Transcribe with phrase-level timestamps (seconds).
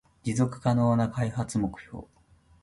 [0.23, 2.05] 持続可能な開発目標